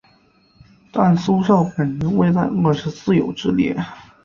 [0.91, 3.77] 但苏绍本人未在二十四友之列。